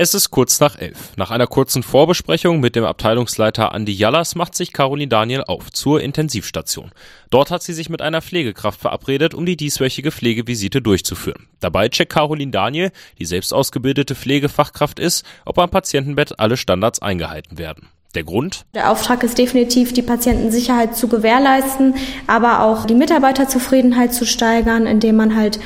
[0.00, 1.16] Es ist kurz nach elf.
[1.16, 6.00] Nach einer kurzen Vorbesprechung mit dem Abteilungsleiter Andi Jallas macht sich Caroline Daniel auf zur
[6.00, 6.92] Intensivstation.
[7.30, 11.48] Dort hat sie sich mit einer Pflegekraft verabredet, um die dieswöchige Pflegevisite durchzuführen.
[11.58, 17.58] Dabei checkt Caroline Daniel, die selbst ausgebildete Pflegefachkraft ist, ob am Patientenbett alle Standards eingehalten
[17.58, 17.88] werden.
[18.14, 18.66] Der Grund?
[18.74, 21.94] Der Auftrag ist definitiv, die Patientensicherheit zu gewährleisten,
[22.28, 25.58] aber auch die Mitarbeiterzufriedenheit zu steigern, indem man halt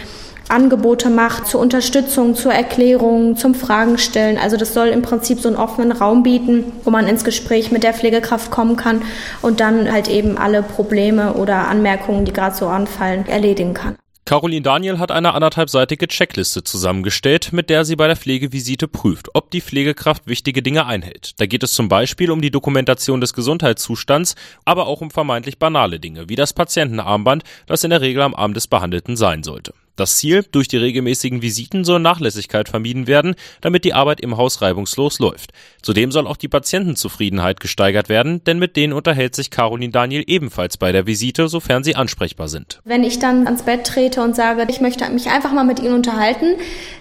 [0.49, 4.39] Angebote macht zur Unterstützung, zur Erklärung, zum Fragen stellen.
[4.39, 7.83] Also das soll im Prinzip so einen offenen Raum bieten, wo man ins Gespräch mit
[7.83, 9.03] der Pflegekraft kommen kann
[9.41, 13.97] und dann halt eben alle Probleme oder Anmerkungen, die gerade so anfallen, erledigen kann.
[14.25, 19.51] Caroline Daniel hat eine anderthalbseitige Checkliste zusammengestellt, mit der sie bei der Pflegevisite prüft, ob
[19.51, 21.33] die Pflegekraft wichtige Dinge einhält.
[21.41, 25.99] Da geht es zum Beispiel um die Dokumentation des Gesundheitszustands, aber auch um vermeintlich banale
[25.99, 29.75] Dinge, wie das Patientenarmband, das in der Regel am Arm des Behandelten sein sollte.
[29.97, 34.63] Das Ziel, durch die regelmäßigen Visiten soll Nachlässigkeit vermieden werden, damit die Arbeit im Haus
[34.63, 35.53] reibungslos läuft.
[35.83, 40.79] Zudem soll auch die Patientenzufriedenheit gesteigert werden, denn mit denen unterhält sich Caroline Daniel ebenfalls
[40.79, 42.81] bei der Visite, sofern sie ansprechbar sind.
[42.85, 45.95] Wenn ich dann ans Bett trete und sage, ich möchte mich einfach mal mit Ihnen
[45.95, 46.57] unterhalten,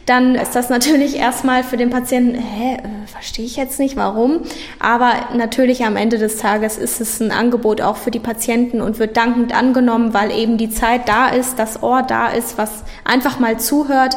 [0.05, 4.41] dann ist das natürlich erstmal für den Patienten, hä, äh, verstehe ich jetzt nicht, warum.
[4.79, 8.99] Aber natürlich am Ende des Tages ist es ein Angebot auch für die Patienten und
[8.99, 13.39] wird dankend angenommen, weil eben die Zeit da ist, das Ohr da ist, was einfach
[13.39, 14.15] mal zuhört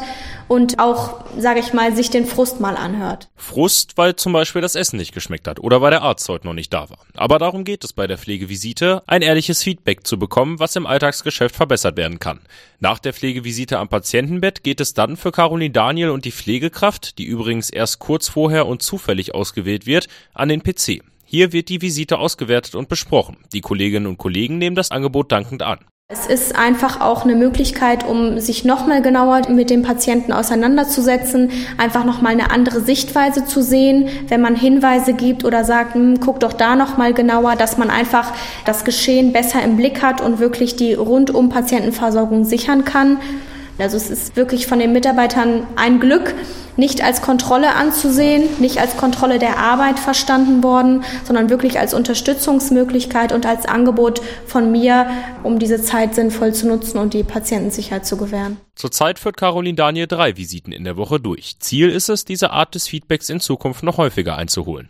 [0.48, 3.28] und auch, sage ich mal, sich den Frust mal anhört.
[3.36, 6.54] Frust, weil zum Beispiel das Essen nicht geschmeckt hat oder weil der Arzt heute noch
[6.54, 6.98] nicht da war.
[7.16, 11.56] Aber darum geht es bei der Pflegevisite, ein ehrliches Feedback zu bekommen, was im Alltagsgeschäft
[11.56, 12.40] verbessert werden kann.
[12.80, 17.24] Nach der Pflegevisite am Patientenbett geht es dann für Caroline Daniel und die Pflegekraft, die
[17.24, 21.02] übrigens erst kurz vorher und zufällig ausgewählt wird, an den PC.
[21.24, 23.38] Hier wird die Visite ausgewertet und besprochen.
[23.52, 25.78] Die Kolleginnen und Kollegen nehmen das Angebot dankend an.
[26.12, 32.04] Es ist einfach auch eine Möglichkeit, um sich nochmal genauer mit dem Patienten auseinanderzusetzen, einfach
[32.04, 36.52] nochmal eine andere Sichtweise zu sehen, wenn man Hinweise gibt oder sagt, hm, guck doch
[36.52, 38.34] da nochmal genauer, dass man einfach
[38.66, 43.16] das Geschehen besser im Blick hat und wirklich die rundum Patientenversorgung sichern kann.
[43.78, 46.34] Also es ist wirklich von den Mitarbeitern ein Glück,
[46.76, 53.32] nicht als Kontrolle anzusehen, nicht als Kontrolle der Arbeit verstanden worden, sondern wirklich als Unterstützungsmöglichkeit
[53.32, 55.06] und als Angebot von mir,
[55.42, 58.56] um diese Zeit sinnvoll zu nutzen und die Patientensicherheit zu gewähren.
[58.74, 61.56] Zurzeit führt Caroline Daniel drei Visiten in der Woche durch.
[61.60, 64.82] Ziel ist es, diese Art des Feedbacks in Zukunft noch häufiger einzuholen.